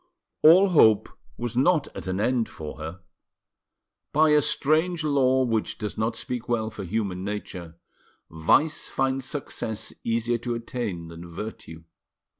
[0.41, 3.01] All hope was not at an end for her.
[4.11, 7.75] By a strange law which does not speak well for human nature,
[8.27, 11.83] vice finds success easier to attain than virtue.